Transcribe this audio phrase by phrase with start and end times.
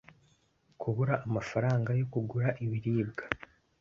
[0.81, 3.23] kubura amafaranga yo kugura ibiribwa